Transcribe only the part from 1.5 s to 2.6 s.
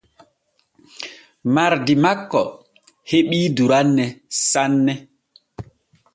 Mardi makko